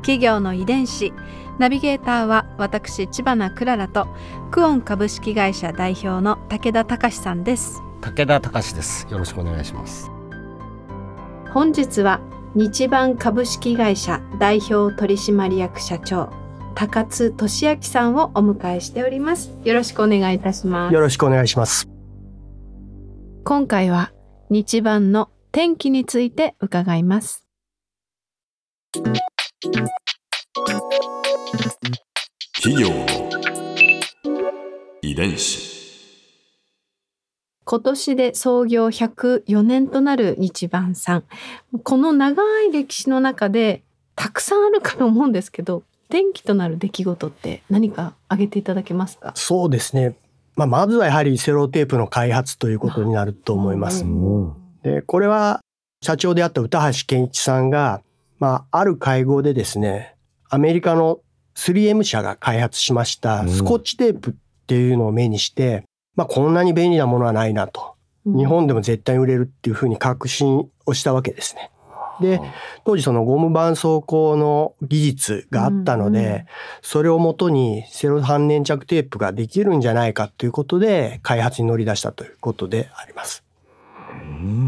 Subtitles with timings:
[0.00, 1.12] 企業の遺伝子。
[1.58, 4.08] ナビゲーターは私千葉なクララと
[4.50, 7.82] クオン株式会社代表の武田隆さんです。
[8.00, 9.06] 武田隆です。
[9.10, 10.10] よろしくお願いします。
[11.52, 12.20] 本日は
[12.54, 16.30] 日版株式会社代表取締役社長
[16.74, 19.52] 高津俊明さんをお迎えしております。
[19.64, 20.94] よろしくお願いいたします。
[20.94, 21.88] よろしくお願いします。
[23.44, 24.12] 今回は
[24.50, 27.44] 日版の天気について伺います
[32.62, 33.06] 企業の
[35.02, 35.68] 遺伝子。
[37.66, 41.24] 今年で創業104年となる日版さん
[41.84, 43.82] この長い歴史の中で
[44.16, 49.32] たくさんあるかと思うんですけど転機となる出来事って何か挙げていただけますか？
[49.36, 50.16] そうですね、
[50.56, 54.06] まあ、まずはやはりセロテープの開発ということになると思います。
[54.82, 55.60] でこれは
[56.02, 58.00] 社長であった歌橋健一さんが、
[58.40, 60.16] まあ、ある会合でですね
[60.48, 61.20] アメリカの
[61.54, 64.34] 3M 社が開発しましたスコッチテープっ
[64.66, 65.84] ていうのを目にして、
[66.16, 67.94] まあ、こんなに便利なものはないなと。
[68.24, 71.70] 日本でも絶対売れるっていうふうに確信をしたわけですね。
[72.20, 72.40] で、
[72.84, 76.46] 当時そのゴム絆創膏の技術があったので、うんうん
[76.82, 83.44] それをもとにセロ半粘着テープができるんじゃないかということで開発に乗り出したということであります。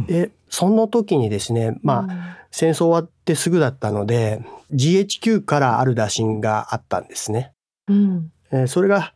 [0.06, 7.52] で、その時にですね、まあ、戦争終わってすぐだったので GHQ からある打診があったんですね。
[7.88, 9.14] うんえーそれが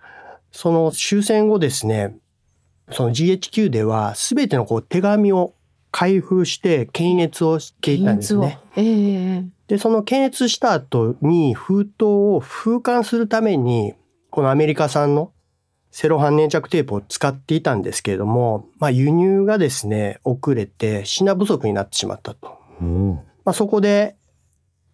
[0.51, 2.17] その終戦後ですね
[2.91, 5.53] その GHQ では全てのこう手紙を
[5.91, 8.59] 開封して検閲をしていたんですね。
[8.75, 13.93] ええでその検閲した後に封筒を封刊するために
[14.31, 15.33] このアメリカ産の
[15.99, 22.59] セロ半粘着テープを使っていたんですけれども、まあ、輸入がですね遅れて品不足になってしまったと。
[22.83, 23.15] うん。
[23.15, 24.15] まあ、そこで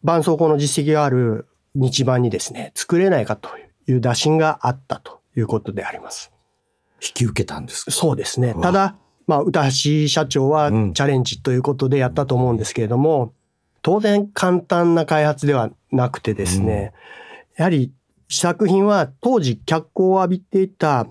[0.03, 3.49] 絆創膏の実績がある日版にですね作れないかと
[3.89, 6.31] いう打診があったということであります。
[7.03, 7.91] 引き受けたんですか？
[7.91, 8.55] そうですね。
[8.62, 8.95] ただ、
[9.27, 10.93] まあ、歌橋社長はチうん。
[10.93, 13.35] ャレンジということでやったと思うんですけれども、
[13.83, 16.93] 当然簡単な開発ではなくてですね、
[17.57, 18.02] やはり試
[18.38, 21.06] 作品は当時脚光を浴びていた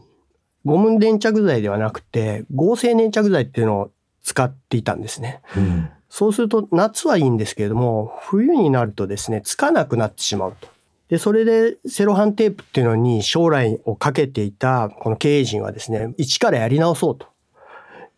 [0.66, 3.92] ゴム粘着剤ではなくて合成粘着剤っていうのを
[4.24, 5.42] 使っていたんですね。
[5.58, 10.68] うんそうすると夏はいいんですけれども、冬になるとですね、つかなくなってしまうと。
[11.08, 17.28] で、それでセロハンテープっていうのに将来をかけていたこの経営陣はですね、一からやり直そうと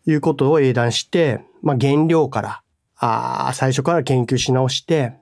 [0.06, 2.62] いうことを英断して、まあ原料から、
[2.96, 5.14] あー最初から研究し直して、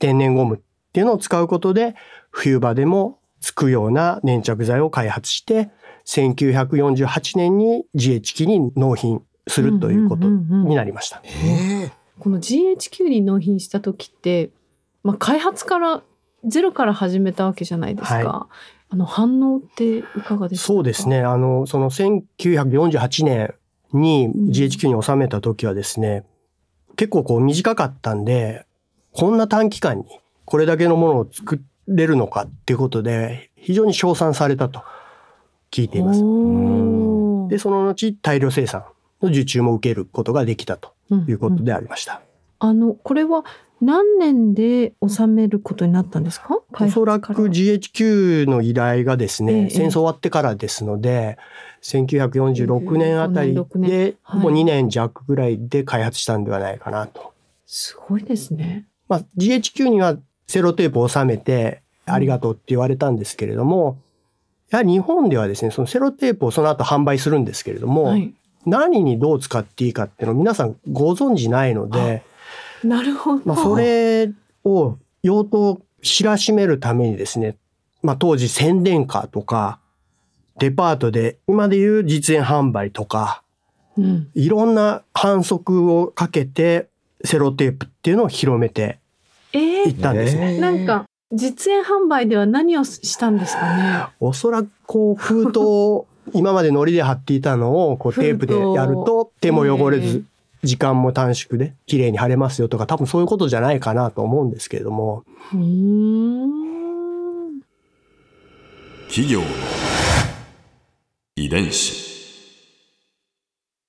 [0.00, 0.58] 天然ゴムっ
[0.92, 1.94] ていうのを使うことで、
[2.30, 5.70] 冬場でもつくような粘着剤を開発して、
[6.06, 11.22] 1948年に GHQ に納品するということになりました。
[11.24, 11.92] ええ。
[12.18, 14.50] この GHQ に納品した時って、
[15.02, 16.02] まあ、開発から
[16.44, 18.48] ゼロから始めたわけじゃないですか、は
[18.90, 20.66] あの反応っていかがですか？
[20.66, 21.20] そうですね。
[21.20, 23.54] あの、その1948年
[23.92, 24.50] にうん。
[24.50, 26.24] GHQ に収めた時はですね、
[26.96, 28.66] 結構こう短かったんで、
[29.12, 30.04] こんな短期間に
[30.44, 34.82] これだけのものを作れるのかっていうことで、非常に称賛されたと
[35.70, 36.20] 聞いています。
[37.50, 38.84] で、その後大量生産
[39.20, 40.94] の受注も受けることができたと
[41.28, 42.22] いうことでありました。
[42.60, 43.44] あのこれは
[43.80, 46.58] 何年で収めることになったんですか？
[46.78, 49.70] おそらく GHQ の依頼がですね、ええ。
[49.70, 51.38] 戦争終わってからですので、
[51.82, 53.90] 1946年あたり46年。
[53.90, 54.40] で、はい。
[54.40, 57.32] もう2年弱ぐらいで開発したんではないかなと。
[57.66, 58.86] すごいですね。
[59.08, 60.16] まあ、GHQ には
[60.46, 63.98] セロテープを収めてありがとうって言われたんですけれども、
[64.70, 68.32] やはり日本ではですね、そのセロテープをその後販売するんですけれども、はい、
[68.66, 72.22] 何にどう使っていいかっていうのを皆さんご存知ないので、
[72.84, 73.42] なるほど。
[73.44, 74.30] まあ、それ
[74.64, 77.56] を用途を知らしめるためにですね、
[78.02, 79.80] まあ、当時宣伝カーとか、
[80.58, 83.42] デパートで今でいう実演販売とか、
[83.96, 86.88] うん、いろんな反則をかけて
[87.24, 88.98] セロテープっていうのを広めて
[89.52, 90.58] えいーったんですね。
[90.58, 94.06] なんか実演販売では何をしたんですかね？
[94.18, 100.24] おそらくこう封筒を今まで糊で貼っていたのをこうテープでやると手も汚れず
[100.62, 105.24] 時間も短縮で綺麗に晴れますよとか多分そういうことじゃないかなと思うんですけれども。
[105.54, 107.60] うーん。
[109.08, 109.46] 企業の
[111.36, 112.10] 遺伝子。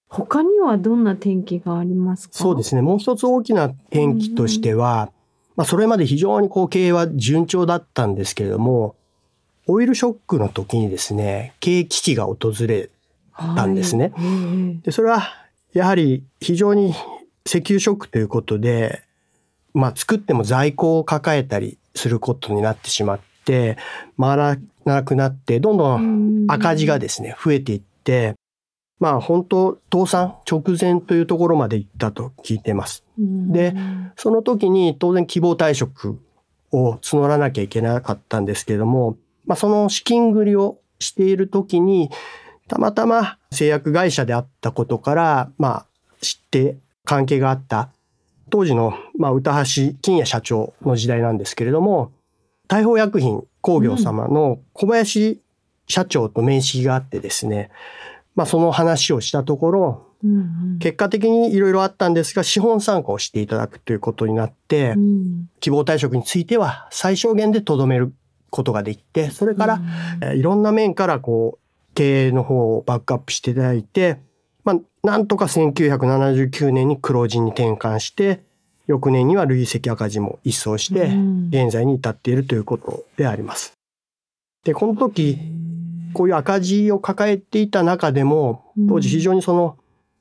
[0.08, 2.36] 他にはどんな天気がありますか？
[2.36, 2.82] そうですね。
[2.82, 5.12] もう一つ大きな転機としては、
[5.56, 8.96] まあ、それまで非常にこう経営は順調だったんですけれども
[9.68, 12.90] オイルショックの時にですね経営危機が訪れ
[13.56, 14.12] たんですね。
[14.16, 14.26] はい。
[14.26, 14.82] ええ。
[14.84, 15.24] でそれは
[15.74, 16.94] やはり非常に
[17.46, 19.04] 石油ショックということで、
[19.74, 23.78] まあ、作っても在庫を抱えたりすることになってしまって
[24.20, 28.36] 回らなくなってどんどん赤字がですね増えていって
[29.02, 33.04] まあ本当倒産直前というところまで行ったと聞いています。
[33.18, 33.76] で
[34.16, 36.22] その時に当然希望退職
[36.72, 42.12] を募らなきゃいけなかったんですけれども、まあ、その資金繰りをしている時に
[42.68, 45.86] たまたま製薬会社であったことから、まあ、
[46.22, 47.90] 知って関係があった
[48.52, 52.12] 当時の、まあ、歌橋金也社長の時代なんですけれども
[52.68, 55.42] 大宝薬品工業様の小林
[55.88, 57.70] 社長と面識があってですね、
[58.36, 60.40] まあ、その話をしたところうんう
[60.76, 60.80] ん。
[60.80, 65.50] 結果的にいろいろあったんですが資本参加をしていただくということになって、うん。
[65.60, 68.14] 希望退職については最小限でとどめる
[68.50, 69.82] ことができてそれから、
[70.22, 74.20] えーいろんな面からこう経営の方をバックアップしていただいて、
[74.64, 78.44] まあ、なんとか1979年に黒字に転換して
[78.88, 81.50] 翌年には累積赤字も一掃してうん。
[81.50, 83.74] 現在に至っているということであります。
[84.64, 85.38] でこの時
[86.14, 89.78] こういう赤字を抱えていた中でも当時非常にその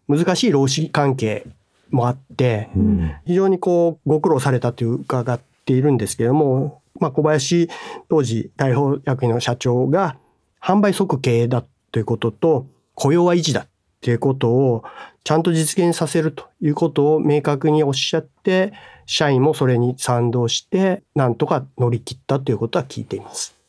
[0.08, 1.46] 難しい労使関係
[1.90, 7.69] もあって、うん非常にこうご苦労されたという伺っているんですけれども、まあ、小林
[8.08, 10.16] 当時大宝薬品の社長が
[10.60, 13.66] 販売即経営だということと雇用は維持だ
[14.00, 14.84] ということを
[15.22, 18.72] ちゃんと実現させるということを明確におっしゃって
[19.06, 23.59] 社員もそれに賛同してなんとか乗り切ったということは聞いています。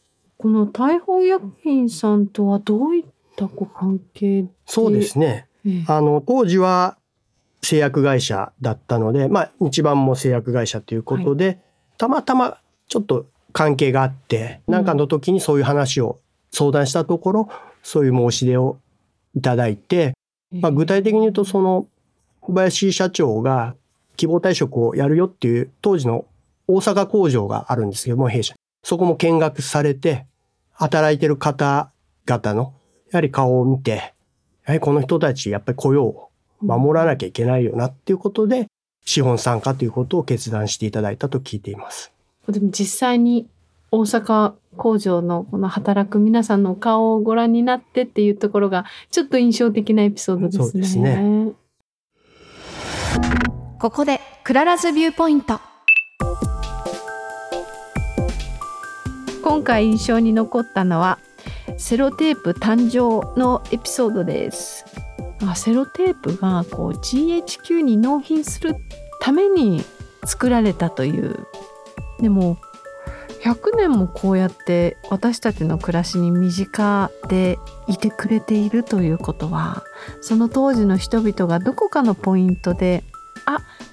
[0.41, 3.05] この大宝薬品さんとはどういっ
[3.35, 4.49] たご関係で？
[4.65, 5.47] そうですね。
[5.63, 5.85] ええ。
[5.87, 6.97] あの当時は
[7.61, 11.59] 製薬会社だったので、まあ、日版も製薬会社ということで、
[11.99, 12.57] たまたま
[12.87, 16.19] ちょっと関係があってうん何かの時にそういう話を
[16.51, 17.49] 相談したところ、
[17.83, 18.79] そういう申し出を
[19.35, 20.13] いただいて、
[20.51, 21.87] まあ、具体的に言うとその
[22.39, 23.75] 小林社長が
[24.17, 26.25] 希望退職をやるよっていう当時の
[26.67, 28.55] 大阪工場があるんですけども弊社。
[28.83, 30.25] そこも見学されて
[30.81, 32.73] 働いてる方々の
[33.11, 34.01] やはり顔を見てや
[34.65, 36.29] はりこの人たちやっぱり雇用を
[36.59, 38.65] 守らなきゃいけないよなっていうことで
[39.05, 42.11] 資本参加ということを決断していただいたと聞いています。
[42.49, 43.47] でも実際に
[43.91, 50.63] 大阪工場のこの働く皆さんの顔をご覧になってっていうところがちょっと印象的なエピソードですね。
[50.63, 51.51] そうですね
[53.79, 55.70] ここでクララズビューポイント。
[59.51, 61.19] 今回印象に残ったのは
[61.77, 64.85] セロテープ誕生のエピソードです。
[65.45, 68.77] あセロテープがこう GHQ に納品する
[69.19, 69.83] ために
[70.23, 71.47] 作られたという
[72.21, 72.59] でも
[73.43, 77.59] 100年もこうやって私たちの暮らしに身近で
[77.89, 79.83] いてくれているということは
[80.21, 83.03] その当時の人々がどこかのポイントで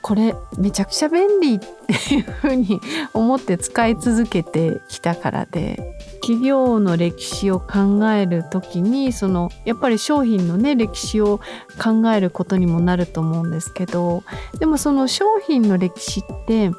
[0.08, 2.80] これめちゃくちゃ便利っていうふうに
[3.12, 11.40] 思って使い続けてきたからで企業の歴史を考える時にそのやっぱり商品のね歴史を
[11.78, 14.24] 考えることにもなると思うんですけど
[14.58, 16.70] でもその商品の歴史って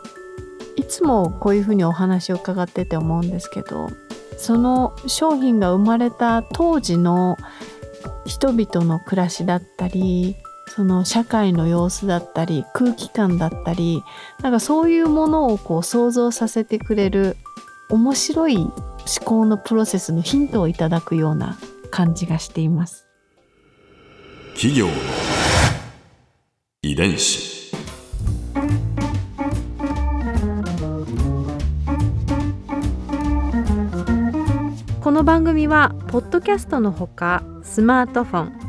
[0.75, 3.91] いつもこういうふうにお話を伺ってて思うんですけど
[4.39, 7.37] その商品が生まれた当時の
[8.25, 10.35] 人々の暮らしだったり
[10.69, 14.03] その社会の様子だったり空気感だったり
[14.41, 17.37] なんかそういうものをこう想像させてくれる
[17.89, 18.71] 面白い思
[19.25, 21.57] 考のプロセスのヒントをいただくような
[21.89, 23.07] 感じがしています。
[24.53, 24.93] 企業の
[26.83, 27.71] 遺伝子
[35.01, 38.68] この番組はポッドキャストのほかスマートフォン